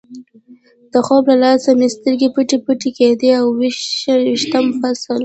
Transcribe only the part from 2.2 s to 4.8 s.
پټې پټې کېدې، اوه ویشتم